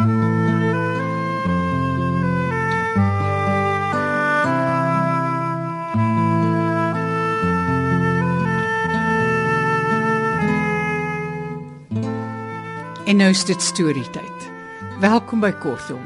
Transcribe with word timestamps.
En 0.00 0.06
nou 13.16 13.28
is 13.28 13.44
dit 13.44 13.62
storietyd. 13.62 14.44
Welkom 15.00 15.40
by 15.40 15.50
Kortom. 15.52 16.00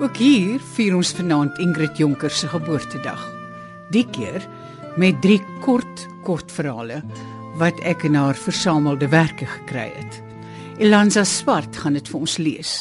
Ook 0.00 0.16
hier 0.16 0.58
vier 0.74 0.96
ons 0.96 1.12
vanaand 1.14 1.58
Ingrid 1.62 1.98
Jonker 2.00 2.30
se 2.30 2.48
geboortedag. 2.48 3.20
Die 3.94 4.06
keer 4.10 4.42
met 4.96 5.20
drie 5.22 5.38
kort 5.62 6.08
kortverhale 6.26 7.02
wat 7.60 7.78
ek 7.86 8.02
in 8.08 8.18
haar 8.18 8.34
versamelde 8.34 9.06
werke 9.08 9.46
gekry 9.46 9.92
het. 9.94 10.18
Elanza 10.82 11.22
Swart 11.22 11.76
gaan 11.76 11.94
dit 11.94 12.10
vir 12.10 12.26
ons 12.26 12.36
lees. 12.42 12.74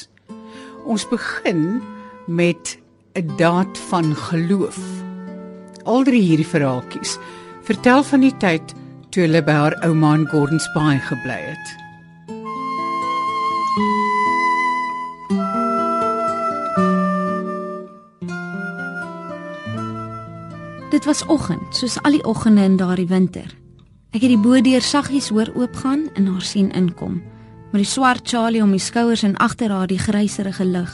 Ons 0.83 1.07
begin 1.07 1.81
met 2.27 2.79
'n 3.13 3.35
daad 3.37 3.77
van 3.77 4.15
geloof. 4.15 4.79
Al 5.83 6.03
drie 6.03 6.21
hierdie 6.21 6.47
verhaaltjies 6.47 7.17
vertel 7.61 8.03
van 8.03 8.19
die 8.19 8.37
tyd 8.37 8.73
toe 9.09 9.23
hulle 9.23 9.43
by 9.43 9.51
haar 9.51 9.75
ouma 9.85 10.13
in 10.13 10.27
Gordons 10.27 10.67
Bay 10.73 10.99
gebly 10.99 11.41
het. 11.51 11.67
Dit 20.89 21.05
was 21.05 21.25
oggend, 21.25 21.75
soos 21.75 22.01
al 22.01 22.11
die 22.11 22.23
oggende 22.23 22.63
in 22.63 22.75
daardie 22.77 23.07
winter. 23.07 23.55
Ek 24.11 24.21
het 24.21 24.29
die 24.29 24.37
bodeur 24.37 24.81
saggies 24.81 25.29
hoor 25.29 25.49
oopgaan 25.55 26.09
en 26.13 26.25
haar 26.25 26.41
sien 26.41 26.71
inkom, 26.71 27.21
met 27.73 27.81
die 27.81 27.89
swart 27.89 28.27
Charlie 28.29 28.61
om 28.61 28.69
die 28.69 28.81
skouers 28.81 29.23
en 29.25 29.33
agter 29.41 29.71
haar 29.73 29.89
die 29.89 29.97
gryserige 29.97 30.65
lig. 30.65 30.91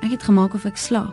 Ek 0.00 0.14
het 0.14 0.22
gemaak 0.24 0.54
of 0.56 0.64
ek 0.64 0.80
slaap, 0.80 1.12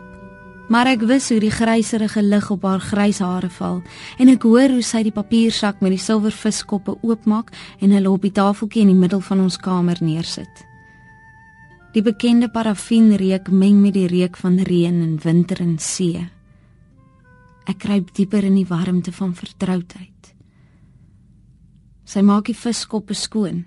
maar 0.72 0.88
ek 0.88 1.04
wis 1.04 1.28
hoe 1.28 1.40
die 1.42 1.52
gryserige 1.52 2.22
lig 2.24 2.48
op 2.50 2.64
haar 2.64 2.80
grys 2.80 3.20
hare 3.20 3.50
val 3.58 3.82
en 4.16 4.32
ek 4.32 4.46
hoor 4.48 4.72
hoe 4.72 4.82
sy 4.82 5.02
die 5.04 5.12
papiersak 5.12 5.84
met 5.84 5.92
die 5.92 6.00
silwer 6.00 6.32
viskoppe 6.32 6.96
oopmaak 7.04 7.52
en 7.84 7.92
hulle 7.92 8.14
op 8.14 8.24
die 8.24 8.32
tafeltjie 8.32 8.86
in 8.86 8.94
die 8.94 9.02
middel 9.02 9.20
van 9.20 9.44
ons 9.44 9.60
kamer 9.60 10.00
neersit. 10.00 10.64
Die 11.92 12.04
bekende 12.04 12.48
parafienreuk 12.48 13.52
meng 13.52 13.84
met 13.84 13.98
die 14.00 14.08
reuk 14.08 14.40
van 14.40 14.56
reën 14.64 14.96
en 15.04 15.14
winter 15.20 15.60
en 15.60 15.76
see. 15.76 16.24
Ek 17.68 17.84
kruip 17.84 18.16
dieper 18.16 18.48
in 18.48 18.56
die 18.56 18.68
warmte 18.68 19.12
van 19.12 19.36
vertroudheid. 19.36 20.36
Sy 22.08 22.24
maak 22.24 22.48
die 22.48 22.56
viskoppe 22.56 23.12
skoon. 23.12 23.66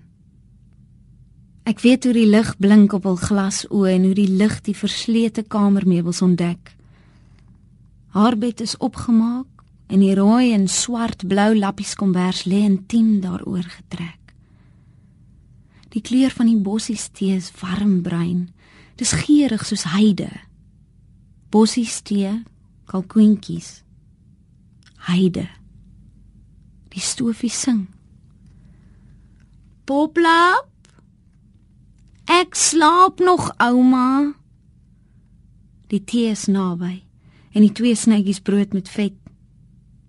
Ek 1.69 1.83
weet 1.85 2.07
hoe 2.07 2.15
die 2.15 2.25
lig 2.25 2.55
blink 2.57 2.95
op 2.97 3.03
hul 3.05 3.17
glasoë 3.21 3.91
en 3.93 4.05
hoe 4.07 4.15
die 4.17 4.31
lig 4.39 4.55
die 4.65 4.73
verslete 4.73 5.43
kamermeubels 5.45 6.23
ontdek. 6.25 6.71
Haar 8.15 8.37
bed 8.41 8.63
is 8.65 8.73
opgemaak 8.81 9.61
en 9.93 10.01
die 10.01 10.15
rooi 10.17 10.49
en 10.55 10.65
swart-blou 10.65 11.51
lappies 11.59 11.93
kombers 11.99 12.47
lê 12.49 12.63
intiem 12.65 13.19
daaroor 13.21 13.67
getrek. 13.69 14.33
Die 15.93 16.01
kleur 16.01 16.33
van 16.33 16.49
die 16.49 16.57
bossies 16.57 17.05
tee 17.13 17.35
is 17.37 17.51
warmbruin. 17.61 18.47
Dis 18.97 19.13
geurig 19.21 19.67
soos 19.69 19.85
heide. 19.93 20.31
Bossies 21.53 21.99
tee, 22.01 22.33
kalkoentjies 22.89 23.83
heide. 25.05 25.45
Die 26.89 27.05
stofie 27.05 27.53
sing. 27.53 27.85
Poplap. 29.85 30.78
Ek 32.29 32.55
slaap 32.55 33.19
nog, 33.19 33.49
ouma. 33.57 34.33
Die 35.89 36.03
tee 36.05 36.29
is 36.31 36.45
naby 36.45 36.99
en 37.49 37.65
die 37.65 37.73
twee 37.73 37.97
snytjies 37.97 38.43
brood 38.45 38.75
met 38.77 38.89
vet. 38.93 39.15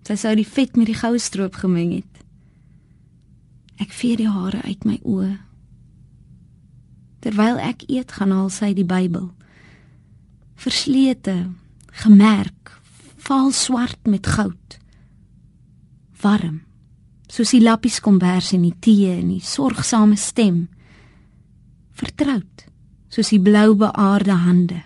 Sy 0.05 0.17
sou 0.21 0.33
die 0.37 0.45
vet 0.45 0.77
met 0.77 0.91
die 0.91 0.97
goue 0.97 1.17
stroop 1.21 1.57
gemeng 1.63 1.95
het. 1.97 2.21
Ek 3.81 3.89
vee 3.97 4.19
die 4.19 4.29
hare 4.29 4.61
uit 4.67 4.85
my 4.85 4.99
oë. 5.01 5.33
Terwyl 7.25 7.57
ek 7.61 7.87
eet, 7.89 8.13
gaan 8.13 8.33
haal 8.33 8.51
sy 8.53 8.71
die 8.77 8.85
Bybel. 8.85 9.31
Verslete, 10.61 11.49
gemerk, 12.05 12.75
vaal 13.17 13.49
swart 13.53 14.05
met 14.09 14.29
goud 14.29 14.77
warm 16.21 16.61
soos 17.31 17.53
die 17.55 17.63
lappies 17.63 18.01
kombers 18.03 18.51
en 18.55 18.65
die 18.67 18.75
tee 18.83 19.13
en 19.15 19.29
die 19.31 19.43
sorgsame 19.45 20.17
stem 20.19 20.65
vertroud 22.01 22.65
soos 23.11 23.31
die 23.33 23.41
blou 23.43 23.75
beaarde 23.75 24.37
hande. 24.45 24.79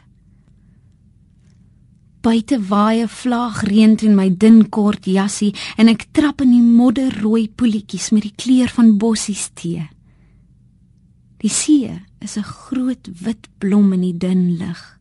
Buite 2.26 2.58
waai 2.72 3.04
'n 3.04 3.16
vlaag 3.22 3.62
reën 3.70 3.96
teen 3.98 4.16
my 4.16 4.30
dun 4.30 4.70
kort 4.70 5.06
jassie 5.06 5.54
en 5.78 5.88
ek 5.88 6.08
trap 6.12 6.42
in 6.42 6.52
die 6.52 6.68
modderrooi 6.80 7.46
poeltjies 7.58 8.10
met 8.12 8.24
die 8.24 8.38
kleur 8.42 8.70
van 8.78 8.98
bossies 8.98 9.50
tee. 9.54 9.86
Die 11.38 11.50
see 11.62 12.02
is 12.20 12.38
'n 12.38 12.44
groot 12.44 13.06
wit 13.26 13.48
blom 13.60 13.94
in 13.94 14.02
die 14.02 14.18
dun 14.18 14.58
lig 14.58 14.96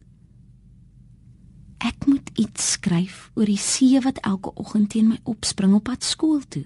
Ek 1.84 2.06
moet 2.08 2.30
iets 2.40 2.70
skryf 2.78 3.28
oor 3.36 3.48
die 3.50 3.60
see 3.60 4.00
wat 4.00 4.22
elke 4.24 4.54
oggend 4.56 4.94
teen 4.94 5.10
my 5.12 5.18
opspring 5.28 5.74
op 5.76 5.84
pad 5.90 6.04
skool 6.06 6.40
toe. 6.48 6.64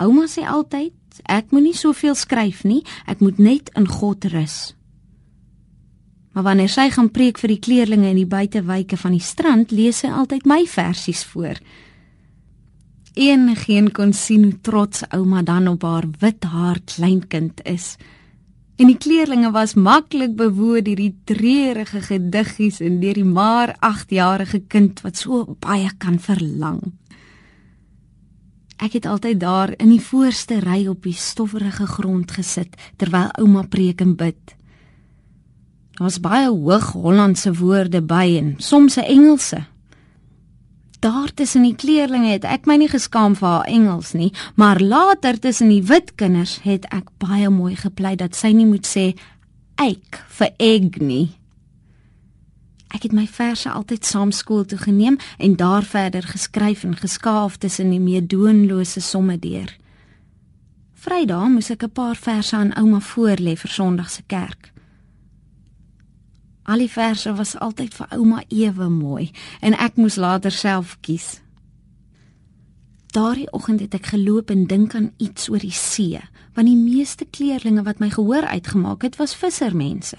Ouma 0.00 0.24
sê 0.30 0.46
altyd, 0.48 0.96
ek 1.26 1.50
moenie 1.50 1.76
soveel 1.76 2.14
skryf 2.14 2.64
nie, 2.64 2.82
ek 3.06 3.20
moet 3.24 3.38
net 3.38 3.70
in 3.76 3.88
God 3.88 4.24
rus. 4.32 4.74
Maar 6.32 6.52
wanneer 6.52 6.70
sy 6.70 6.86
gaan 6.94 7.10
preek 7.10 7.38
vir 7.42 7.50
die 7.54 7.62
kleerlinge 7.62 8.12
in 8.12 8.20
die 8.20 8.28
buitewyke 8.28 8.96
van 9.00 9.16
die 9.16 9.24
strand, 9.24 9.72
lees 9.74 10.04
sy 10.04 10.10
altyd 10.14 10.46
my 10.46 10.60
versies 10.70 11.24
voor. 11.26 11.58
Een 13.18 13.56
geen 13.56 13.88
kon 13.90 14.12
sien 14.14 14.44
hoe 14.44 14.60
trots 14.62 15.02
ouma 15.10 15.42
dan 15.42 15.66
op 15.66 15.82
haar 15.82 16.06
wit 16.20 16.44
haar 16.44 16.78
kleinkind 16.84 17.64
is. 17.66 17.96
En 18.78 18.86
die 18.86 18.98
kleerlinge 18.98 19.50
was 19.50 19.74
maklik 19.74 20.36
bewoed 20.38 20.84
deur 20.86 21.00
die 21.00 21.16
treurige 21.26 22.04
gediggies 22.06 22.78
en 22.78 23.00
deur 23.02 23.18
die 23.18 23.26
maar 23.26 23.74
8-jarige 23.82 24.60
kind 24.70 25.02
wat 25.02 25.18
so 25.18 25.56
baie 25.58 25.90
kan 25.98 26.22
verlang. 26.22 26.97
Ek 28.78 28.92
het 28.92 29.06
altyd 29.06 29.40
daar 29.40 29.74
in 29.76 29.90
die 29.90 30.02
voorste 30.02 30.60
ry 30.62 30.86
op 30.86 31.02
die 31.02 31.16
stofferige 31.16 31.86
grond 31.86 32.30
gesit 32.30 32.76
terwyl 32.96 33.30
ouma 33.38 33.62
preek 33.62 34.00
en 34.00 34.14
bid. 34.16 34.54
Daar 35.98 36.06
was 36.06 36.20
baie 36.20 36.48
hoog 36.48 36.92
Hollandse 36.92 37.54
woorde 37.58 38.02
by 38.02 38.38
en 38.38 38.54
soms 38.58 38.96
'n 38.96 39.04
Engelse 39.04 39.66
daar 40.98 41.34
tussen 41.34 41.62
die 41.62 41.74
kleerlinge 41.74 42.32
het 42.32 42.44
ek 42.44 42.66
my 42.66 42.76
nie 42.80 42.90
geskaam 42.90 43.36
vir 43.38 43.48
haar 43.48 43.68
Engels 43.70 44.12
nie, 44.18 44.32
maar 44.58 44.80
later 44.82 45.38
tussen 45.38 45.70
die 45.70 45.82
wit 45.86 46.14
kinders 46.18 46.58
het 46.64 46.88
ek 46.94 47.10
baie 47.22 47.50
mooi 47.50 47.76
gepleit 47.78 48.18
dat 48.22 48.36
sy 48.38 48.50
nie 48.54 48.66
moet 48.66 48.86
sê 48.86 49.12
ek 49.78 50.22
vir 50.38 50.54
egg 50.58 50.98
nie. 50.98 51.28
Ek 52.88 53.02
het 53.02 53.12
my 53.12 53.26
verse 53.26 53.70
altyd 53.70 54.04
saam 54.04 54.30
skool 54.32 54.64
toe 54.64 54.78
geneem 54.78 55.18
en 55.38 55.56
daar 55.56 55.84
verder 55.84 56.22
geskryf 56.22 56.84
en 56.84 56.96
geskaaf 56.96 57.56
tussen 57.56 57.90
die 57.90 58.00
meedoenlose 58.00 59.00
somme 59.00 59.38
deur. 59.38 59.76
Vrydag 60.98 61.48
moes 61.48 61.70
ek 61.70 61.84
'n 61.84 61.90
paar 61.90 62.16
verse 62.16 62.56
aan 62.56 62.74
ouma 62.76 63.00
voorlê 63.00 63.56
vir 63.56 63.70
Sondag 63.70 64.10
se 64.10 64.22
kerk. 64.26 64.72
Al 66.62 66.78
die 66.78 66.90
verse 66.90 67.34
was 67.34 67.58
altyd 67.58 67.94
vir 67.94 68.06
ouma 68.10 68.42
ewe 68.48 68.88
mooi 68.88 69.30
en 69.60 69.74
ek 69.74 69.96
moes 69.96 70.16
later 70.16 70.50
self 70.50 70.96
kies. 71.00 71.40
Daardie 73.06 73.52
oggend 73.52 73.80
het 73.80 73.94
ek 73.94 74.06
geloop 74.06 74.50
en 74.50 74.66
dink 74.66 74.94
aan 74.94 75.12
iets 75.16 75.48
oor 75.48 75.58
die 75.58 75.72
see, 75.72 76.20
want 76.54 76.68
die 76.68 76.76
meeste 76.76 77.24
kleerlinge 77.24 77.82
wat 77.82 77.98
my 77.98 78.10
gehoor 78.10 78.44
uitgemaak 78.44 79.02
het, 79.02 79.16
was 79.16 79.34
vissermense. 79.34 80.16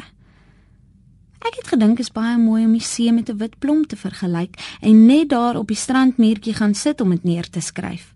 Ek 1.40 1.56
het 1.56 1.68
gedink 1.72 2.00
is 2.00 2.12
baie 2.12 2.38
mooi 2.38 2.66
om 2.66 2.74
die 2.76 2.84
see 2.84 3.12
met 3.12 3.30
'n 3.30 3.38
wit 3.38 3.60
blom 3.60 3.86
te 3.88 3.96
vergelyk 3.96 4.60
en 4.82 5.06
net 5.06 5.30
daar 5.30 5.56
op 5.56 5.68
die 5.68 5.78
strandmuurtjie 5.78 6.54
gaan 6.54 6.76
sit 6.76 7.02
om 7.02 7.10
dit 7.10 7.24
neer 7.24 7.50
te 7.50 7.62
skryf. 7.62 8.14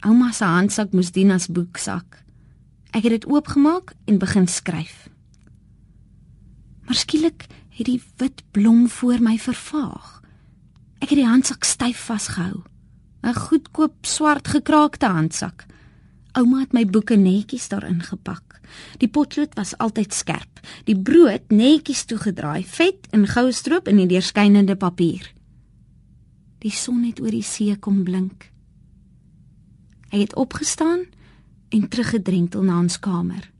Ouma 0.00 0.32
se 0.32 0.44
handsak 0.44 0.92
moes 0.92 1.10
dien 1.12 1.30
as 1.30 1.46
boeksak. 1.46 2.24
Ek 2.90 3.02
het 3.02 3.10
dit 3.10 3.26
oopgemaak 3.26 3.94
en 4.04 4.18
begin 4.18 4.46
skryf. 4.46 5.08
Maar 6.84 6.94
skielik 6.94 7.46
het 7.68 7.86
die 7.86 8.02
wit 8.16 8.42
blom 8.50 8.88
voor 8.88 9.20
my 9.20 9.38
vervaag. 9.38 10.22
Ek 11.00 11.08
het 11.08 11.18
die 11.18 11.28
handsak 11.28 11.64
styf 11.64 11.98
vasgehou. 11.98 12.62
'n 13.22 13.34
Goedkoop 13.34 13.94
swart 14.06 14.48
gekraakte 14.48 15.06
handsak. 15.06 15.66
Ouma 16.34 16.64
het 16.64 16.72
my 16.74 16.82
boeke 16.86 17.14
netjies 17.14 17.68
daarin 17.70 18.00
gepak. 18.02 18.58
Die 18.98 19.08
potlood 19.08 19.54
was 19.54 19.76
altyd 19.78 20.14
skerp. 20.14 20.60
Die 20.88 20.96
brood 20.98 21.46
netjies 21.54 22.04
toegedraai, 22.10 22.64
vet 22.66 23.06
en 23.14 23.28
goue 23.30 23.52
stroop 23.54 23.88
in 23.88 24.00
die 24.02 24.08
deurskynende 24.10 24.74
papier. 24.76 25.28
Die 26.64 26.72
son 26.74 27.04
het 27.04 27.20
oor 27.22 27.30
die 27.30 27.44
see 27.46 27.76
kom 27.78 28.02
blink. 28.02 28.50
Hy 30.10 30.24
het 30.24 30.34
opgestaan 30.34 31.04
en 31.74 31.88
teruggedrentel 31.88 32.62
na 32.66 32.78
ons 32.82 32.98
kamer. 32.98 33.50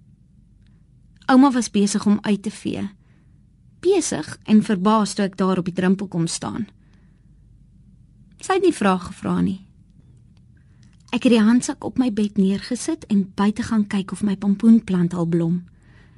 Ouma 1.31 1.51
was 1.55 1.71
besig 1.71 2.07
om 2.07 2.19
uit 2.23 2.43
te 2.43 2.51
vee. 2.51 2.83
Besig 3.85 4.39
en 4.45 4.63
verbaas 4.63 5.15
toe 5.15 5.29
ek 5.29 5.39
daar 5.39 5.61
op 5.61 5.69
die 5.69 5.77
drempel 5.77 6.09
kom 6.09 6.27
staan. 6.27 6.67
Sy 8.41 8.59
het 8.59 8.67
nie 8.67 8.75
vrae 8.77 8.99
gevra 9.01 9.39
nie. 9.41 9.64
Ek 11.15 11.29
het 11.29 11.31
die 11.37 11.45
handsak 11.47 11.85
op 11.87 12.01
my 12.03 12.09
bed 12.11 12.41
neergesit 12.43 13.05
en 13.07 13.21
buite 13.39 13.63
gaan 13.63 13.85
kyk 13.87 14.11
of 14.17 14.25
my 14.27 14.35
pompoenplant 14.35 15.13
al 15.15 15.29
blom. 15.31 15.61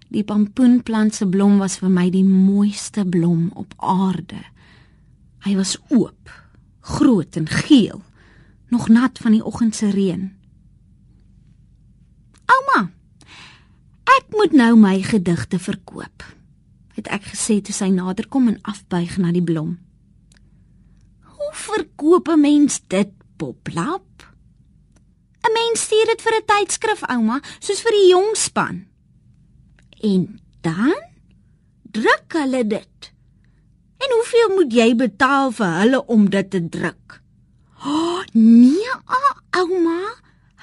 Die 0.09 0.25
pompoenplant 0.25 1.13
se 1.19 1.27
blom 1.29 1.59
was 1.61 1.77
vir 1.83 1.93
my 1.93 2.07
die 2.15 2.25
mooiste 2.25 3.05
blom 3.05 3.51
op 3.61 3.75
aarde. 3.77 4.41
Hy 5.45 5.53
was 5.59 5.75
oop, 5.93 6.33
groot 6.81 7.37
en 7.37 7.51
geel, 7.67 8.01
nog 8.73 8.89
nat 8.89 9.21
van 9.21 9.37
die 9.37 9.45
oggend 9.45 9.77
se 9.77 9.91
reën. 9.93 10.31
Ouma, 12.57 12.81
ek 14.17 14.33
moet 14.33 14.57
nou 14.57 14.73
my 14.81 14.97
gedigte 15.05 15.61
verkoop, 15.61 16.25
het 16.97 17.13
ek 17.13 17.35
gesê 17.35 17.61
toe 17.61 17.77
sy 17.77 17.93
naderkom 17.93 18.49
en 18.49 18.63
afbuig 18.65 19.21
na 19.21 19.35
die 19.37 19.45
blom. 19.45 19.77
Hoe 21.37 21.53
verkoop 21.53 22.33
'n 22.33 22.41
mens 22.41 22.81
dit, 22.89 23.13
Poplap? 23.37 24.16
Stuur 25.77 26.07
dit 26.13 26.23
vir 26.23 26.35
'n 26.37 26.47
tydskrif, 26.47 27.03
ouma, 27.09 27.41
soos 27.61 27.83
vir 27.83 27.93
die 27.93 28.09
jong 28.09 28.37
span. 28.37 28.87
En 30.03 30.41
dan 30.61 30.95
druk 31.91 32.33
hulle 32.33 32.67
dit. 32.67 33.13
En 33.97 34.13
hoeveel 34.13 34.55
moet 34.55 34.73
jy 34.73 34.95
betaal 34.97 35.51
vir 35.51 35.73
hulle 35.81 36.01
om 36.07 36.31
dit 36.31 36.51
te 36.51 36.61
druk? 36.69 37.21
Oh, 37.87 38.23
nee, 38.33 38.93
ouma, 39.57 40.01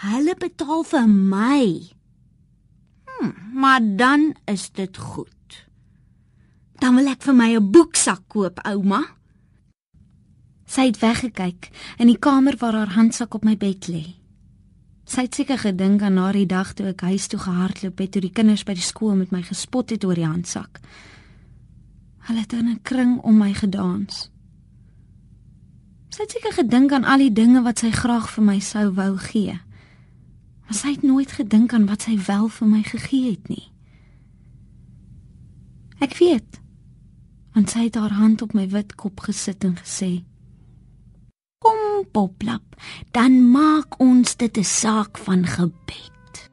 hulle 0.06 0.36
betaal 0.36 0.84
vir 0.84 1.08
my. 1.10 1.66
Hm, 3.10 3.32
maar 3.54 3.80
dan 3.82 4.34
is 4.46 4.70
dit 4.72 4.98
goed. 4.98 5.30
Dan 6.82 6.96
wil 6.96 7.08
ek 7.08 7.22
vir 7.22 7.34
my 7.34 7.50
'n 7.56 7.72
boeksak 7.72 8.28
koop, 8.28 8.60
ouma. 8.68 9.04
Sy 10.66 10.90
het 10.90 11.00
weggekyk 11.00 11.70
in 11.98 12.08
die 12.08 12.20
kamer 12.20 12.58
waar 12.58 12.74
haar 12.74 12.94
handsak 12.98 13.34
op 13.34 13.44
my 13.44 13.58
bed 13.58 13.88
lê. 13.88 14.23
Sy 15.14 15.28
het 15.28 15.36
seker 15.38 15.60
gedink 15.62 16.02
aan 16.02 16.16
na 16.18 16.32
die 16.34 16.48
dag 16.50 16.72
toe 16.74 16.88
ek 16.90 17.04
huis 17.06 17.28
toe 17.30 17.38
gehardloop 17.38 18.00
het 18.02 18.12
toe 18.16 18.22
die 18.24 18.32
kinders 18.34 18.64
by 18.66 18.74
die 18.74 18.86
skool 18.86 19.14
met 19.14 19.30
my 19.30 19.44
gespot 19.46 19.92
het 19.94 20.08
oor 20.10 20.18
die 20.18 20.26
handsak. 20.26 20.80
Hulle 22.26 22.42
het 22.42 22.54
in 22.58 22.70
'n 22.70 22.80
kring 22.82 23.20
om 23.22 23.38
my 23.38 23.54
gedans. 23.54 24.32
Sy 26.10 26.22
het 26.22 26.32
seker 26.32 26.54
gedink 26.54 26.92
aan 26.92 27.06
al 27.06 27.18
die 27.18 27.34
dinge 27.34 27.62
wat 27.62 27.80
sy 27.80 27.92
graag 27.92 28.30
vir 28.30 28.44
my 28.44 28.60
sou 28.60 28.90
wou 28.94 29.18
gee. 29.18 29.60
Maar 30.66 30.74
sy 30.74 30.88
het 30.88 31.04
nooit 31.04 31.32
gedink 31.32 31.74
aan 31.74 31.86
wat 31.86 32.02
sy 32.02 32.18
wel 32.18 32.50
vir 32.50 32.68
my 32.68 32.84
gegee 32.84 33.32
het 33.32 33.48
nie. 33.50 33.72
Ek 36.00 36.18
weet. 36.18 36.62
Want 37.54 37.70
sy 37.70 37.84
het 37.84 37.96
haar 37.96 38.18
hand 38.18 38.42
op 38.42 38.54
my 38.54 38.68
wit 38.68 38.96
kop 38.96 39.20
gesit 39.20 39.64
en 39.64 39.78
gesê: 39.78 40.24
Poplap, 42.12 42.64
dan 43.12 43.52
maak 43.52 44.00
ons 44.00 44.36
dit 44.36 44.58
'n 44.58 44.64
saak 44.64 45.18
van 45.18 45.46
gebed. 45.46 46.50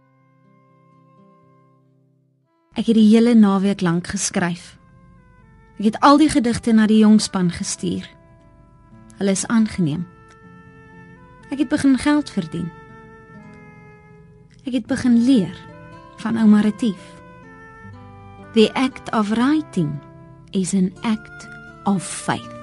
Ek 2.73 2.87
het 2.87 2.95
die 2.95 3.09
hele 3.11 3.35
naweek 3.35 3.81
lank 3.81 4.07
geskryf. 4.07 4.79
Ek 5.79 5.85
het 5.85 6.01
al 6.01 6.17
die 6.17 6.29
gedigte 6.29 6.73
na 6.73 6.87
die 6.87 6.99
jongspan 6.99 7.51
gestuur. 7.51 8.09
Hulle 9.19 9.31
is 9.31 9.47
aangeneem. 9.47 10.07
Ek 11.51 11.59
het 11.59 11.69
begin 11.69 11.99
geld 11.99 12.31
verdien. 12.31 12.71
Ek 14.65 14.73
het 14.73 14.87
begin 14.87 15.25
leer 15.25 15.57
van 16.17 16.37
ouma 16.37 16.61
Retief. 16.61 17.21
The 18.53 18.71
act 18.75 19.13
of 19.13 19.29
writing 19.29 19.99
is 20.51 20.75
an 20.75 20.93
act 21.03 21.49
of 21.85 22.03
faith. 22.03 22.61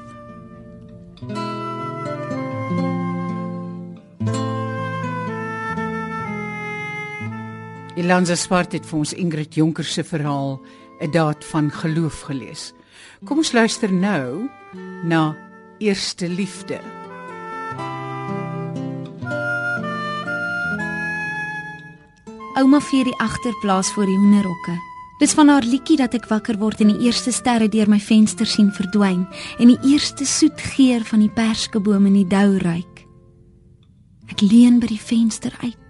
Elanza 7.97 8.35
Swart 8.37 8.75
het 8.77 8.85
vir 8.85 8.99
ons 8.99 9.11
Ingrid 9.17 9.55
Jonker 9.57 9.85
se 9.85 10.03
verhaal 10.05 10.61
'n 11.01 11.11
daad 11.11 11.45
van 11.45 11.71
geloof 11.71 12.21
gelees. 12.29 12.73
Kom 13.25 13.37
ons 13.37 13.51
luister 13.51 13.91
nou 13.91 14.49
na 15.03 15.35
Eerste 15.79 16.29
Liefde. 16.29 16.79
Ouma 22.53 22.79
vier 22.79 23.03
die 23.03 23.17
agterplaas 23.17 23.91
voor 23.91 24.05
die 24.05 24.17
hoenderhokke. 24.17 24.77
Dis 25.19 25.33
van 25.33 25.47
haar 25.47 25.63
liedjie 25.63 25.97
dat 25.97 26.13
ek 26.13 26.27
wakker 26.29 26.57
word 26.57 26.81
en 26.81 26.87
die 26.87 27.05
eerste 27.05 27.31
sterre 27.31 27.69
deur 27.69 27.89
my 27.89 27.99
venster 27.99 28.45
sien 28.45 28.71
verdwyn 28.71 29.27
en 29.57 29.67
die 29.67 29.79
eerste 29.89 30.25
soet 30.25 30.61
geur 30.61 31.03
van 31.03 31.19
die 31.19 31.33
perskeboom 31.33 32.05
in 32.05 32.13
die 32.13 32.27
dou 32.27 32.57
ruik. 32.57 33.05
Ek 34.29 34.41
leun 34.41 34.79
by 34.79 34.87
die 34.87 35.01
venster 35.01 35.51
uit. 35.63 35.86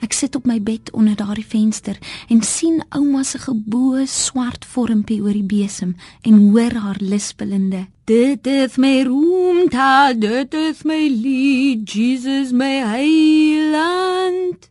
Ek 0.00 0.14
sit 0.16 0.36
op 0.36 0.46
my 0.48 0.56
bed 0.64 0.88
onder 0.96 1.16
daardie 1.16 1.44
venster 1.44 1.98
en 2.32 2.40
sien 2.42 2.80
ouma 2.96 3.22
se 3.22 3.38
geboue 3.38 4.06
swart 4.08 4.64
vormpie 4.64 5.20
oor 5.20 5.36
die 5.36 5.44
besem 5.44 5.92
en 6.24 6.38
hoor 6.50 6.72
haar 6.72 7.00
lispelende: 7.04 7.86
Dit 8.08 8.46
is 8.46 8.78
my 8.80 9.02
room, 9.04 9.68
ta, 9.68 10.12
dit 10.16 10.54
is 10.54 10.82
my 10.88 11.02
lied, 11.08 11.84
Jesus 11.84 12.52
my 12.52 12.80
heiland. 12.94 14.70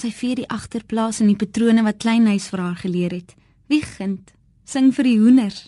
Sy 0.00 0.08
vee 0.16 0.38
die 0.40 0.48
agterplaas 0.48 1.20
in 1.20 1.28
die 1.28 1.36
patrone 1.36 1.84
wat 1.84 2.00
kleinhuis 2.00 2.48
vir 2.48 2.64
haar 2.64 2.80
geleer 2.80 3.12
het. 3.12 3.36
Wiegend 3.68 4.32
sing 4.64 4.94
vir 4.96 5.04
die 5.04 5.18
hoenders. 5.20 5.60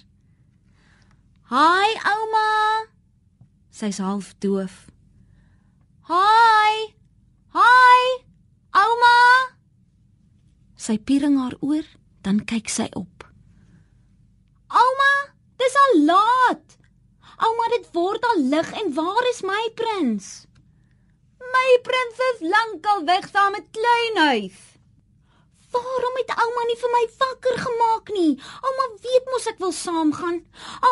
Haai 1.52 1.92
ouma. 2.08 2.48
Sy's 3.68 4.00
half 4.00 4.32
doof. 4.40 4.86
Haai. 6.08 6.94
Haai. 7.52 8.31
Ouma! 8.72 9.16
Sy 10.80 10.96
piering 10.96 11.36
haar 11.36 11.58
oor, 11.60 11.84
dan 12.24 12.38
kyk 12.48 12.70
sy 12.72 12.86
op. 12.96 13.26
Ouma, 14.72 15.12
dis 15.60 15.76
al 15.82 15.98
laat. 16.08 16.78
Ouma, 17.44 17.68
dit 17.74 17.90
word 17.92 18.24
al 18.30 18.40
lig 18.54 18.72
en 18.80 18.88
waar 18.96 19.28
is 19.28 19.42
my 19.44 19.60
prins? 19.76 20.30
My 21.52 21.68
prins 21.84 22.24
is 22.30 22.42
lankal 22.54 23.04
weg 23.12 23.28
saam 23.28 23.52
met 23.58 23.68
Kleinhuis. 23.76 24.56
Waarom 25.76 26.16
het 26.22 26.32
ouma 26.32 26.64
nie 26.68 26.80
vir 26.80 26.92
my 26.96 27.04
wakker 27.20 27.62
gemaak 27.68 28.12
nie? 28.16 28.32
Ouma 28.64 28.90
weet 29.04 29.32
mos 29.32 29.52
ek 29.52 29.60
wil 29.60 29.76
saamgaan. 29.76 30.42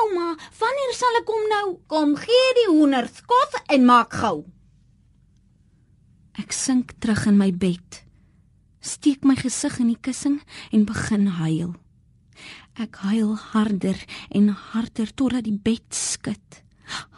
Ouma, 0.02 0.36
wanneer 0.60 0.96
sal 1.00 1.20
ek 1.24 1.28
kom 1.32 1.48
nou? 1.56 1.66
Kom 1.88 2.16
gee 2.20 2.56
die 2.60 2.70
hoenders 2.74 3.24
kos 3.24 3.60
en 3.72 3.88
maak 3.88 4.20
gou. 4.20 4.42
Ek 6.38 6.52
sink 6.54 6.94
terug 7.02 7.26
in 7.26 7.38
my 7.38 7.50
bed. 7.50 8.02
Steek 8.80 9.24
my 9.26 9.34
gesig 9.34 9.80
in 9.82 9.90
die 9.90 9.98
kussing 10.00 10.40
en 10.72 10.86
begin 10.88 11.26
huil. 11.40 11.74
Ek 12.80 13.00
huil 13.02 13.34
harder 13.50 13.98
en 14.30 14.48
harder 14.54 15.10
totdat 15.12 15.44
die 15.48 15.58
bed 15.58 15.84
skud. 15.90 16.62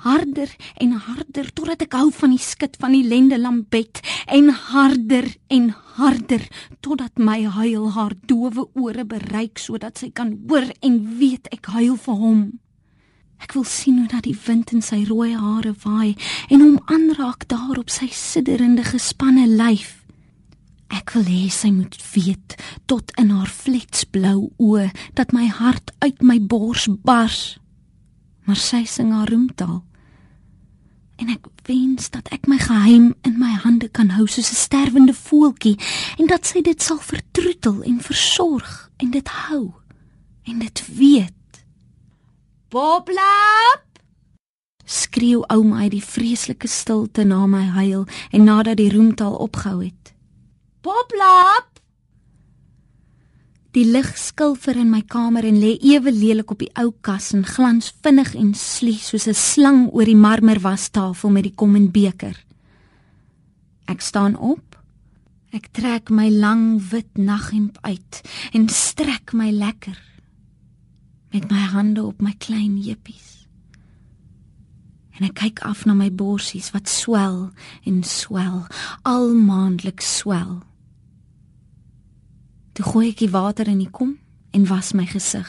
Harder 0.05 0.51
en 0.81 0.97
harder 1.07 1.53
totdat 1.55 1.85
ek 1.87 1.95
hou 1.97 2.09
van 2.13 2.35
die 2.35 2.43
skud 2.43 2.75
van 2.81 2.97
die 2.97 3.05
lendelambed 3.07 4.03
en 4.27 4.51
harder 4.73 5.29
en 5.53 5.71
harder 5.97 6.45
totdat 6.85 7.21
my 7.21 7.39
huil 7.57 7.93
haar 7.95 8.17
dowe 8.29 8.67
ore 8.75 9.07
bereik 9.09 9.63
sodat 9.63 10.03
sy 10.03 10.11
kan 10.11 10.35
hoor 10.49 10.67
en 10.81 10.99
weet 11.21 11.49
ek 11.55 11.73
huil 11.77 11.97
vir 11.97 12.21
hom. 12.25 12.43
Ek 13.43 13.57
wil 13.57 13.65
sien 13.67 13.99
hoe 13.99 14.09
dat 14.09 14.23
die 14.23 14.37
wind 14.47 14.71
in 14.73 14.83
sy 14.85 15.03
rooi 15.09 15.33
hare 15.35 15.75
waai 15.83 16.15
en 16.49 16.63
hom 16.63 16.79
aanraak 16.95 17.49
daar 17.51 17.81
op 17.81 17.91
sy 17.91 18.07
sidderende 18.15 18.85
gespanne 18.87 19.49
lyf. 19.51 19.99
Ek 20.93 21.15
wil 21.17 21.25
hê 21.27 21.49
sy 21.51 21.73
moet 21.75 21.97
weet 22.13 22.57
tot 22.91 23.11
in 23.21 23.33
haar 23.33 23.51
fletsblou 23.51 24.53
oë 24.61 24.91
dat 25.19 25.33
my 25.35 25.49
hart 25.49 25.91
uit 26.05 26.23
my 26.23 26.39
bors 26.39 26.87
bars. 27.03 27.57
Maar 28.47 28.61
sy 28.61 28.85
sing 28.87 29.11
haar 29.15 29.31
roemtaal. 29.33 29.81
En 31.23 31.31
ek 31.33 31.47
wens 31.67 32.11
dat 32.15 32.29
ek 32.35 32.49
my 32.51 32.59
geheim 32.63 33.13
in 33.27 33.39
my 33.41 33.53
hande 33.65 33.89
kan 33.89 34.15
hou 34.15 34.27
soos 34.27 34.51
'n 34.51 34.63
sterwende 34.67 35.15
voeltjie 35.15 35.79
en 36.19 36.27
dat 36.27 36.47
sy 36.47 36.63
dit 36.63 36.83
sal 36.83 36.99
vertroetel 36.99 37.83
en 37.83 38.01
versorg 38.01 38.91
en 38.97 39.11
dit 39.11 39.29
hou 39.29 39.73
en 40.45 40.59
dit 40.59 40.83
weet. 40.99 41.42
Poplap! 42.73 43.85
Skreeu 44.89 45.43
ouma 45.53 45.83
uit 45.85 45.93
die 45.93 46.05
vreeslike 46.05 46.71
stilte 46.73 47.27
na 47.29 47.43
my 47.45 47.67
huil 47.75 48.07
en 48.33 48.47
nadat 48.49 48.79
die 48.81 48.89
roemtaal 48.89 49.35
opgehou 49.45 49.83
het. 49.83 50.13
Poplap! 50.81 51.83
Die 53.77 53.85
lig 53.85 54.09
skilfer 54.17 54.79
in 54.81 54.89
my 54.89 55.03
kamer 55.05 55.45
en 55.45 55.59
lê 55.61 55.75
ewe 55.85 56.15
lelik 56.17 56.55
op 56.55 56.63
die 56.65 56.71
ou 56.81 56.95
kas 57.05 57.35
en 57.37 57.45
glans 57.45 57.91
vinnig 58.05 58.33
en 58.41 58.55
slie 58.57 58.97
soos 58.97 59.29
'n 59.29 59.37
slang 59.37 59.83
oor 59.93 60.09
die 60.09 60.17
marmer 60.17 60.61
wastafel 60.61 61.29
met 61.29 61.45
die 61.45 61.55
kom 61.55 61.77
en 61.77 61.91
beker. 61.93 62.37
Ek 63.85 64.01
staan 64.01 64.37
op. 64.37 64.81
Ek 65.53 65.69
trek 65.73 66.09
my 66.09 66.31
lang 66.31 66.81
wit 66.91 67.19
naghemp 67.19 67.77
uit 67.83 68.23
en 68.53 68.69
strek 68.69 69.33
my 69.33 69.51
lekker 69.51 70.12
met 71.33 71.51
my 71.51 71.63
hande 71.73 72.03
op 72.05 72.21
my 72.21 72.35
klein 72.39 72.77
jeppies. 72.81 73.47
En 75.17 75.29
ek 75.29 75.39
kyk 75.41 75.63
af 75.69 75.85
na 75.85 75.95
my 75.97 76.11
borsies 76.13 76.71
wat 76.75 76.89
swel 76.89 77.51
en 77.89 78.03
swel, 78.05 78.65
al 79.09 79.33
maandeliks 79.37 80.09
swel. 80.21 80.61
Toe 82.73 82.85
gooi 82.85 83.11
ek 83.13 83.21
die 83.21 83.33
water 83.33 83.69
in 83.69 83.83
die 83.85 83.91
kom 83.93 84.17
en 84.53 84.69
was 84.69 84.93
my 84.97 85.07
gesig. 85.09 85.49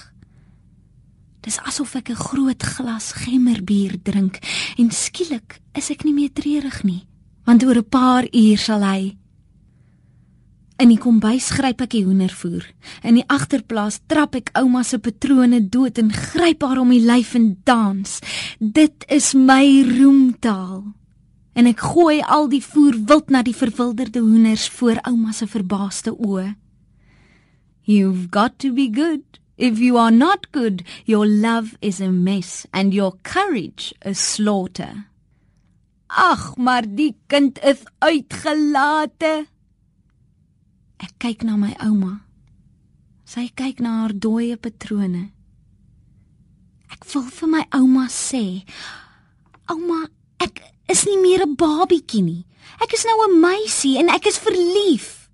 Dis 1.43 1.59
asof 1.67 1.95
ek 1.95 2.09
'n 2.09 2.15
groot 2.15 2.63
glas 2.63 3.11
gemmerbier 3.23 3.99
drink 4.03 4.39
en 4.77 4.91
skielik 4.91 5.59
is 5.75 5.89
ek 5.91 6.03
nie 6.03 6.13
meer 6.13 6.31
treurig 6.31 6.83
nie, 6.83 7.07
want 7.45 7.63
oor 7.63 7.75
'n 7.75 7.89
paar 7.89 8.23
uur 8.31 8.57
sal 8.57 8.83
hy 8.83 9.17
In 10.81 10.89
die 10.89 10.97
kombuis 10.97 11.51
gryp 11.53 11.83
ek 11.85 11.91
die 11.93 12.03
hoendervoer. 12.07 12.65
In 13.05 13.19
die 13.19 13.25
agterplaas 13.31 13.99
trap 14.09 14.33
ek 14.39 14.49
ouma 14.57 14.81
se 14.83 14.97
patrone 14.97 15.61
dood 15.69 15.99
en 16.01 16.09
gryp 16.13 16.65
haar 16.65 16.81
om 16.81 16.89
die 16.93 17.03
lyf 17.03 17.35
en 17.37 17.53
dans. 17.67 18.17
Dit 18.57 19.05
is 19.13 19.33
my 19.37 19.63
roemtaal. 19.87 20.81
En 21.53 21.69
ek 21.69 21.85
gooi 21.93 22.23
al 22.25 22.49
die 22.49 22.63
voer 22.65 22.97
wild 23.05 23.29
na 23.29 23.43
die 23.45 23.55
verwilderde 23.55 24.23
hoenders 24.25 24.65
voor 24.73 24.97
ouma 25.05 25.31
se 25.37 25.45
verbaasde 25.47 26.15
oë. 26.17 26.55
You've 27.85 28.31
got 28.31 28.57
to 28.59 28.73
be 28.73 28.89
good. 28.89 29.21
If 29.57 29.77
you 29.77 29.97
are 29.97 30.11
not 30.11 30.51
good, 30.51 30.81
your 31.05 31.27
love 31.27 31.77
is 31.81 32.01
a 32.01 32.09
mess 32.09 32.65
and 32.73 32.93
your 32.93 33.13
courage 33.21 33.93
a 34.01 34.13
slaughter. 34.13 35.05
Ag, 36.09 36.55
maar 36.57 36.85
die 36.87 37.13
kind 37.27 37.59
is 37.61 37.83
uitgelate. 37.99 39.45
Ek 41.03 41.11
kyk 41.19 41.43
na 41.43 41.57
my 41.59 41.73
ouma. 41.83 42.23
Sy 43.27 43.49
kyk 43.51 43.81
na 43.83 44.03
haar 44.03 44.13
dooie 44.15 44.55
patrone. 44.55 45.33
Ek 46.93 47.03
wil 47.11 47.25
vir 47.27 47.49
my 47.49 47.63
ouma 47.75 48.05
sê, 48.07 48.63
"Ouma, 49.67 50.07
ek 50.39 50.61
is 50.87 51.05
nie 51.05 51.17
meer 51.17 51.43
'n 51.43 51.55
babietjie 51.55 52.23
nie. 52.23 52.45
Ek 52.79 52.93
is 52.93 53.03
nou 53.03 53.17
'n 53.27 53.39
meisie 53.39 53.97
en 53.99 54.09
ek 54.09 54.27
is 54.27 54.37
verlief." 54.37 55.29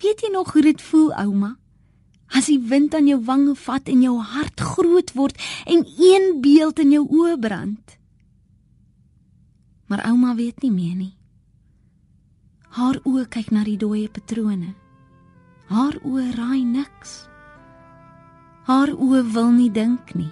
Weet 0.00 0.20
jy 0.20 0.30
nog 0.32 0.52
hoe 0.52 0.62
dit 0.62 0.80
voel, 0.80 1.12
ouma? 1.12 1.58
As 2.28 2.46
die 2.46 2.58
wind 2.58 2.94
aan 2.94 3.06
jou 3.06 3.20
wange 3.24 3.54
vat 3.54 3.88
en 3.88 4.02
jou 4.02 4.18
hart 4.20 4.60
groot 4.60 5.12
word 5.12 5.36
en 5.66 5.86
een 5.98 6.40
beeld 6.40 6.78
in 6.78 6.90
jou 6.90 7.06
oë 7.08 7.38
brand. 7.38 7.96
Maar 9.86 10.08
ouma 10.10 10.34
weet 10.34 10.62
nie 10.62 10.72
meer 10.72 10.94
nie. 10.94 11.16
Haar 12.76 12.98
oë 13.08 13.22
kyk 13.32 13.54
na 13.56 13.62
die 13.64 13.78
dooie 13.80 14.04
patrone. 14.12 14.74
Haar 15.72 15.94
oë 16.04 16.26
raai 16.36 16.60
niks. 16.60 17.22
Haar 18.68 18.92
oë 18.92 19.22
wil 19.32 19.48
nie 19.54 19.70
dink 19.72 20.12
nie. 20.12 20.28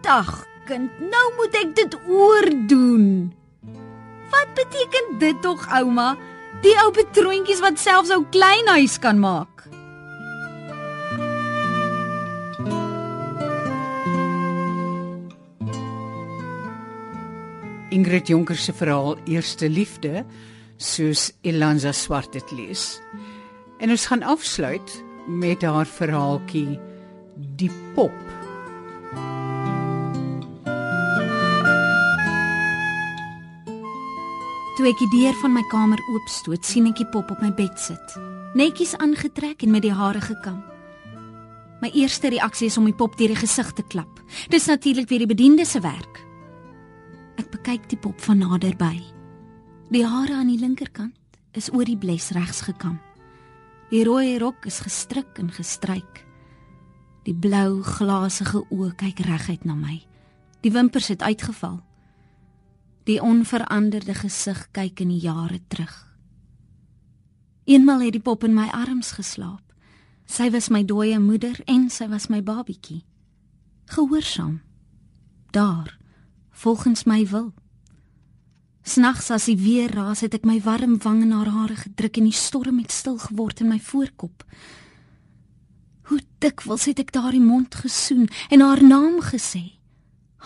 Dag, 0.00 0.30
kind, 0.64 0.88
nou 1.12 1.26
moet 1.36 1.58
ek 1.60 1.74
dit 1.76 1.98
oordoen. 2.08 3.04
Wat 4.32 4.56
beteken 4.56 5.12
dit 5.20 5.44
tog, 5.44 5.68
ouma? 5.76 6.14
Die 6.64 6.72
ou 6.80 6.88
patroontjies 6.96 7.60
wat 7.60 7.76
selfs 7.84 8.14
ou 8.16 8.22
klein 8.32 8.72
huis 8.72 8.96
kan 8.96 9.20
maak. 9.20 9.68
Ingrid 17.92 18.32
Jonker 18.32 18.56
se 18.56 18.72
verhaal 18.72 19.18
Eerste 19.28 19.68
Liefde 19.68 20.24
soos 20.76 21.30
Elanza 21.42 21.92
Swart 21.92 22.32
dit 22.32 22.50
lees. 22.52 23.00
En 23.78 23.90
ons 23.90 24.06
gaan 24.06 24.22
afsluit 24.22 25.04
met 25.26 25.62
haar 25.62 25.86
verhaaltjie 25.86 26.78
Die 27.56 27.70
pop. 27.94 28.14
Toe 34.76 34.86
ek 34.88 35.00
die 35.00 35.10
deur 35.12 35.36
van 35.40 35.52
my 35.52 35.62
kamer 35.68 36.00
oopstoot, 36.12 36.64
sien 36.64 36.88
ek 36.88 37.00
die 37.00 37.08
pop 37.12 37.28
op 37.32 37.42
my 37.44 37.50
bed 37.56 37.76
sit, 37.80 38.16
netjies 38.56 38.94
aangetrek 39.00 39.64
en 39.64 39.72
met 39.72 39.84
die 39.84 39.92
hare 39.92 40.20
gekam. 40.24 40.62
My 41.84 41.90
eerste 41.92 42.32
reaksie 42.32 42.70
is 42.70 42.78
om 42.80 42.88
die 42.88 42.96
pop 42.96 43.18
deur 43.20 43.34
die 43.34 43.40
gesig 43.40 43.72
te 43.76 43.84
klap. 43.84 44.20
Dis 44.52 44.68
natuurlik 44.68 45.08
weer 45.12 45.24
die 45.24 45.32
bediende 45.32 45.68
se 45.68 45.80
werk. 45.84 46.22
Ek 47.36 47.52
bekyk 47.52 47.88
die 47.92 48.00
pop 48.00 48.20
van 48.24 48.40
naderby. 48.40 49.15
Die 49.86 50.02
hare 50.02 50.34
aan 50.34 50.48
die 50.50 50.58
linkerkant 50.58 51.14
is 51.54 51.68
oor 51.70 51.86
die 51.86 51.96
bles 51.96 52.32
regs 52.34 52.64
gekam. 52.66 52.96
Die 53.92 54.02
rooi 54.04 54.34
rok 54.42 54.64
is 54.66 54.80
gestrik 54.82 55.38
en 55.38 55.52
gestryk. 55.54 56.24
Die 57.22 57.34
blou 57.34 57.84
glasige 57.86 58.64
oë 58.66 58.96
kyk 58.98 59.22
reguit 59.28 59.62
na 59.64 59.76
my. 59.78 60.00
Die 60.66 60.72
wimpers 60.74 61.06
het 61.12 61.22
uitgeval. 61.22 61.78
Die 63.06 63.20
onveranderde 63.22 64.16
gesig 64.18 64.64
kyk 64.74 65.04
in 65.04 65.12
die 65.14 65.22
jare 65.22 65.60
terug. 65.70 65.94
Eenmal 67.70 68.02
het 68.02 68.16
die 68.18 68.22
pop 68.22 68.42
in 68.42 68.54
my 68.58 68.66
arms 68.74 69.12
geslaap. 69.14 69.62
Sy 70.26 70.48
was 70.50 70.66
my 70.66 70.82
dooie 70.82 71.20
moeder 71.22 71.60
en 71.70 71.86
sy 71.94 72.08
was 72.10 72.26
my 72.26 72.42
babietjie. 72.42 73.04
Gehoorsaam. 73.94 74.58
Daar, 75.54 75.94
volgens 76.50 77.06
my 77.06 77.22
wil. 77.30 77.52
Snags 78.86 79.32
as 79.34 79.48
die 79.50 79.56
weer 79.58 79.90
raas, 79.90 80.20
het 80.22 80.36
ek 80.38 80.44
my 80.46 80.60
warm 80.62 80.94
wang 81.02 81.24
in 81.24 81.32
haar 81.34 81.50
hare 81.50 81.74
gedruk 81.74 82.20
en 82.20 82.28
die 82.28 82.38
storm 82.38 82.78
het 82.78 82.94
stil 82.94 83.16
geword 83.18 83.64
in 83.64 83.72
my 83.72 83.80
voorkop. 83.82 84.44
Hoe 86.06 86.20
dikwels 86.38 86.86
het 86.86 87.02
ek 87.02 87.10
daardie 87.16 87.42
mond 87.42 87.74
gesoen 87.74 88.28
en 88.54 88.62
haar 88.62 88.82
naam 88.86 89.18
gesê, 89.26 89.64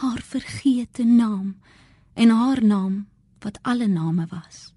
haar 0.00 0.22
vergete 0.24 1.04
naam 1.04 1.58
en 2.16 2.32
haar 2.32 2.64
naam 2.64 3.02
wat 3.44 3.60
alle 3.60 3.90
name 3.92 4.24
was. 4.32 4.70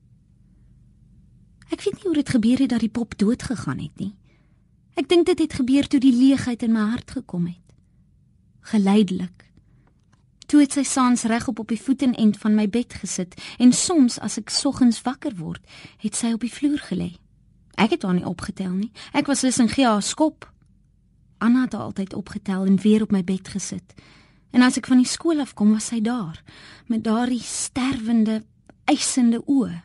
Ek 1.72 1.88
weet 1.88 2.02
nie 2.02 2.10
hoe 2.10 2.20
dit 2.20 2.36
gebeur 2.36 2.66
het 2.66 2.76
dat 2.76 2.84
die 2.84 2.92
pop 2.92 3.16
dood 3.18 3.48
gegaan 3.48 3.80
het 3.80 3.96
nie. 3.96 4.12
Ek 5.00 5.08
dink 5.08 5.26
dit 5.32 5.40
het 5.40 5.56
gebeur 5.56 5.88
toe 5.88 6.04
die 6.04 6.12
leegheid 6.12 6.68
in 6.68 6.76
my 6.76 6.84
hart 6.92 7.16
gekom 7.16 7.48
het. 7.48 7.64
Geleidelik 8.76 9.48
Toe 10.54 10.62
het 10.62 10.76
sy 10.78 10.84
saans 10.86 11.24
regop 11.26 11.64
op 11.64 11.72
die 11.74 11.82
voetenend 11.82 12.36
van 12.38 12.54
my 12.54 12.68
bed 12.70 12.94
gesit 13.02 13.32
en 13.58 13.72
soms 13.74 14.20
as 14.22 14.36
ek 14.38 14.52
soggens 14.54 15.00
wakker 15.02 15.34
word, 15.40 15.64
het 15.98 16.14
sy 16.14 16.30
op 16.36 16.44
die 16.46 16.52
vloer 16.54 16.84
gelê. 16.92 17.08
Ek 17.82 17.96
het 17.96 18.06
haar 18.06 18.14
nie 18.20 18.28
opgetel 18.30 18.70
nie. 18.70 18.92
Ek 19.18 19.32
was 19.32 19.42
lus 19.42 19.58
en 19.58 19.72
gee 19.72 19.88
haar 19.90 20.06
skop. 20.06 20.46
Anna 21.42 21.64
het 21.66 21.74
altyd 21.74 22.14
opgetel 22.14 22.68
en 22.70 22.78
weer 22.86 23.02
op 23.02 23.16
my 23.16 23.24
bed 23.26 23.50
gesit. 23.50 23.98
En 24.54 24.62
as 24.62 24.78
ek 24.78 24.92
van 24.94 25.02
die 25.02 25.10
skool 25.10 25.42
af 25.42 25.56
kom, 25.58 25.74
was 25.74 25.90
sy 25.90 26.04
daar 26.06 26.38
met 26.86 27.02
daardie 27.02 27.42
sterwende, 27.42 28.44
eisende 28.86 29.42
oë. 29.50 29.82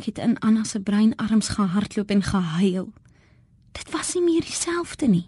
Ek 0.00 0.08
het 0.08 0.24
in 0.24 0.38
Anna 0.40 0.64
se 0.64 0.80
brein 0.80 1.12
arms 1.20 1.52
gehardloop 1.58 2.08
en 2.08 2.24
gehuil. 2.24 2.88
Dit 3.76 3.92
was 3.92 4.16
nie 4.16 4.24
meer 4.32 4.48
dieselfde 4.48 5.12
nie. 5.12 5.26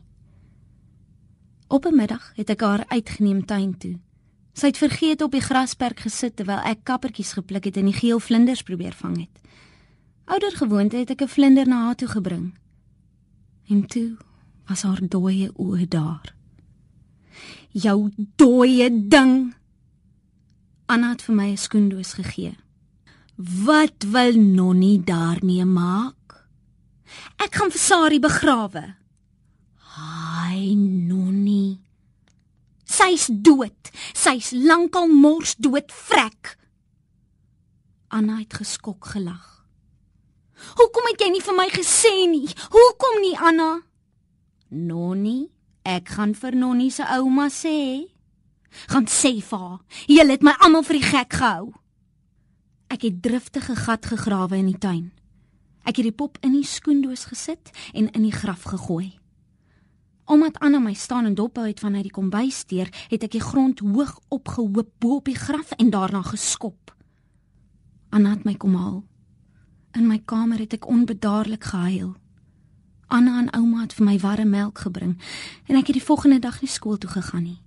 Op 1.68 1.84
'n 1.86 1.96
middag 1.96 2.32
het 2.34 2.50
ek 2.50 2.60
haar 2.60 2.84
uitgeneem 2.88 3.44
tuin 3.44 3.78
toe. 3.78 3.98
Sy 4.52 4.66
het 4.66 4.78
vergeet 4.78 5.22
op 5.22 5.30
die 5.30 5.40
grasperk 5.40 6.00
gesit 6.00 6.36
terwyl 6.36 6.62
ek 6.64 6.78
kappertjies 6.82 7.32
gepluk 7.32 7.64
het 7.64 7.76
en 7.76 7.84
die 7.84 7.94
geel 7.94 8.20
vlinders 8.20 8.62
probeer 8.62 8.92
vang 8.92 9.18
het. 9.18 9.40
Ouder 10.24 10.56
gewoonte 10.56 10.96
het 10.96 11.10
ek 11.10 11.22
'n 11.22 11.28
vlinder 11.28 11.68
na 11.68 11.84
haar 11.84 11.94
toe 11.94 12.08
gebring. 12.08 12.54
En 13.68 13.86
toe 13.86 14.16
was 14.66 14.82
haar 14.82 15.00
dooie 15.08 15.50
oë 15.58 15.88
daar. 15.88 16.34
Jou 17.70 18.10
dooie 18.36 19.08
ding. 19.08 19.54
Anna 20.86 21.08
het 21.10 21.22
vir 21.22 21.34
my 21.34 21.50
'n 21.50 21.56
skoendoos 21.56 22.12
gegee. 22.12 22.56
Wat 23.64 24.04
wil 24.10 24.32
Nonnie 24.32 25.04
daarmee 25.04 25.64
maak? 25.64 26.46
Ek 27.36 27.54
gaan 27.54 27.70
vir 27.70 27.80
Sari 27.80 28.20
begrawe. 28.20 28.94
Ai, 29.96 30.74
nonnie. 30.76 31.80
Sy's 32.84 33.28
dood. 33.30 33.90
Sy's 34.12 34.52
lankal 34.52 35.08
mors 35.08 35.56
dood 35.56 35.92
vrek. 35.92 36.56
Anna 38.08 38.38
het 38.38 38.54
geskok 38.54 39.12
gelag. 39.16 39.64
Hoekom 40.76 41.08
het 41.10 41.20
jy 41.20 41.30
nie 41.32 41.44
vir 41.44 41.56
my 41.56 41.66
gesê 41.72 42.12
nie? 42.30 42.48
Hoekom 42.72 43.20
nie, 43.24 43.34
Anna? 43.36 43.80
Nonnie, 44.68 45.48
ek 45.84 46.14
gaan 46.16 46.32
vir 46.36 46.56
Nonnie 46.56 46.92
se 46.92 47.04
ouma 47.16 47.48
sê. 47.52 48.06
Gaan 48.92 49.08
sê 49.08 49.36
vir 49.40 49.60
haar, 49.60 49.82
jy 50.08 50.24
het 50.28 50.44
my 50.44 50.56
almal 50.60 50.84
vir 50.86 51.00
die 51.00 51.08
gek 51.08 51.36
gehou. 51.40 51.68
Ek 52.92 53.04
het 53.06 53.20
driftige 53.22 53.76
gat 53.76 54.08
gegrawe 54.12 54.56
in 54.58 54.70
die 54.70 54.80
tuin. 54.80 55.06
Ek 55.86 55.98
het 55.98 56.06
die 56.08 56.14
pop 56.14 56.38
in 56.44 56.56
die 56.56 56.66
skoendoos 56.66 57.28
gesit 57.30 57.72
en 57.94 58.10
in 58.12 58.26
die 58.26 58.34
graf 58.34 58.66
gegooi. 58.68 59.14
Omdat 60.26 60.58
Anna 60.58 60.78
my 60.78 60.94
staan 60.94 61.24
en 61.24 61.34
dophou 61.34 61.66
het 61.66 61.80
vanuit 61.80 62.02
die 62.02 62.12
kombuisdeur, 62.12 62.88
het 63.08 63.22
ek 63.22 63.36
die 63.36 63.40
grond 63.40 63.78
hoog 63.78 64.16
opgehoop 64.28 64.88
bo 64.98 65.20
op 65.20 65.30
die 65.30 65.38
graf 65.38 65.70
en 65.78 65.90
daarna 65.90 66.22
geskop. 66.26 66.94
Anna 68.10 68.34
het 68.34 68.44
my 68.44 68.56
kom 68.58 68.74
haal. 68.74 69.04
In 69.94 70.06
my 70.10 70.18
kamer 70.24 70.58
het 70.58 70.74
ek 70.74 70.88
onbedaarlik 70.90 71.64
gehuil. 71.70 72.16
Anna 73.06 73.38
en 73.38 73.52
ouma 73.54 73.84
het 73.84 73.94
vir 73.94 74.06
my 74.06 74.18
warm 74.18 74.50
melk 74.50 74.82
gebring 74.82 75.14
en 75.70 75.78
ek 75.78 75.92
het 75.92 76.00
die 76.00 76.08
volgende 76.08 76.40
dag 76.42 76.58
nie 76.60 76.70
skool 76.70 76.98
toe 76.98 77.10
gegaan 77.10 77.46
nie. 77.46 77.60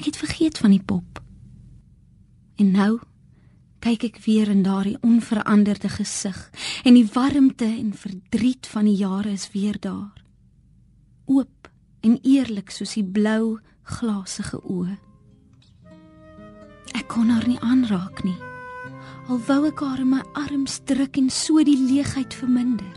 Ek 0.00 0.08
het 0.08 0.16
vergeet 0.16 0.58
van 0.58 0.72
die 0.72 0.82
pop. 0.82 1.20
En 2.56 2.72
nou 2.72 2.98
kyk 3.84 4.08
ek 4.08 4.20
weer 4.24 4.48
in 4.48 4.64
daardie 4.64 4.96
onveranderde 5.04 5.92
gesig 5.92 6.40
en 6.88 6.96
die 6.96 7.08
warmte 7.12 7.68
en 7.68 7.92
verdriet 7.92 8.66
van 8.66 8.88
die 8.88 8.96
jare 8.96 9.36
is 9.36 9.50
weer 9.52 9.76
daar. 9.76 10.23
Oop 11.24 11.68
en 12.04 12.18
eerlik 12.22 12.70
soos 12.70 12.94
die 12.98 13.04
blou 13.04 13.58
glasige 13.82 14.60
oë. 14.60 14.96
Ek 16.94 17.08
kon 17.08 17.30
haar 17.32 17.46
nie 17.48 17.60
aanraak 17.64 18.22
nie. 18.24 18.36
Al 19.28 19.40
wou 19.48 19.62
ek 19.70 19.80
haar 19.80 20.02
in 20.02 20.10
my 20.12 20.20
arms 20.36 20.78
druk 20.84 21.16
en 21.16 21.30
so 21.32 21.62
die 21.64 21.78
leegheid 21.80 22.34
verminder. 22.36 22.92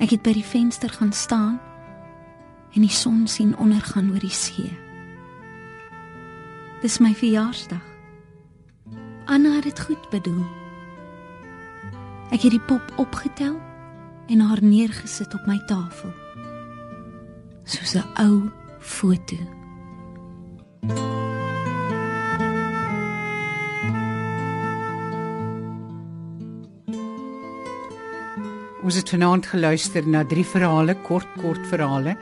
Ek 0.00 0.14
het 0.14 0.22
by 0.22 0.36
die 0.38 0.46
venster 0.46 0.92
gaan 0.94 1.12
staan 1.12 1.58
en 2.70 2.86
die 2.86 2.94
son 2.94 3.26
sien 3.26 3.56
ondergaan 3.58 4.12
oor 4.14 4.22
die 4.22 4.32
see. 4.32 4.70
Dis 6.80 7.00
my 7.02 7.10
verjaarsdag. 7.12 7.84
Anna 9.26 9.58
het 9.58 9.66
dit 9.68 9.80
goed 9.80 10.06
bedoel. 10.14 10.46
Ek 12.30 12.40
het 12.46 12.54
die 12.54 12.66
pop 12.70 12.94
opgetel 13.02 13.58
en 14.30 14.40
haar 14.40 14.62
neergesit 14.62 15.34
op 15.34 15.46
my 15.50 15.58
tafel. 15.66 16.14
Soos 17.70 17.94
'n 17.94 18.02
ou 18.18 18.50
foto. 18.80 19.36
Ons 28.82 28.96
het 28.96 29.10
vanaand 29.14 29.46
geluister 29.46 30.02
na 30.08 30.24
drie 30.24 30.44
verhale, 30.44 30.96
kort 31.06 31.28
kort 31.38 31.66
verhale 31.70 32.16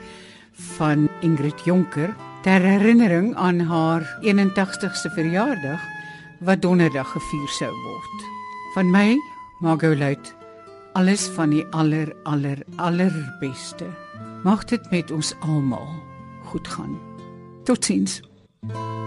van 0.76 1.08
Ingrid 1.20 1.64
Jonker 1.64 2.12
ter 2.42 2.60
herinnering 2.60 3.34
aan 3.34 3.60
haar 3.60 4.04
81ste 4.20 5.08
verjaardag 5.16 5.80
wat 6.40 6.60
donderdag 6.62 7.08
gevier 7.08 7.48
sou 7.48 7.72
word. 7.72 8.18
Van 8.74 8.90
my, 8.90 9.16
Margot 9.60 9.96
Luit, 9.98 10.34
alles 10.92 11.24
van 11.38 11.50
die 11.50 11.64
aller 11.70 12.12
aller 12.24 12.58
allerbeste. 12.76 14.07
Mag 14.42 14.64
dit 14.64 14.90
met 14.90 15.10
ons 15.10 15.34
almal 15.40 15.88
goed 16.44 16.68
gaan. 16.68 16.98
Totsiens. 17.64 18.20
thank 18.60 18.72
you 18.72 18.97